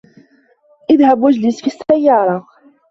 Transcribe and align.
اذهب 0.89 1.23
و 1.23 1.27
اجلس 1.29 1.61
في 1.61 1.67
السّيّارة. 1.67 2.47